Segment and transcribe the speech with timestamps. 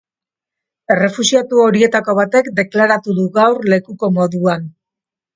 [0.93, 4.65] Errefuxiatu horietako batek deklaratu du gaur lekuko moduan.